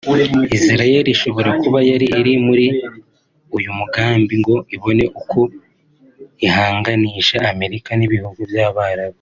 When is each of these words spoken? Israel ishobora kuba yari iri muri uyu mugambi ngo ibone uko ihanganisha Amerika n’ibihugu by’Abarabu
Israel 0.57 1.05
ishobora 1.15 1.49
kuba 1.61 1.79
yari 1.89 2.07
iri 2.19 2.33
muri 2.45 2.65
uyu 3.57 3.71
mugambi 3.79 4.33
ngo 4.41 4.55
ibone 4.75 5.05
uko 5.21 5.39
ihanganisha 6.45 7.37
Amerika 7.51 7.89
n’ibihugu 7.95 8.39
by’Abarabu 8.49 9.09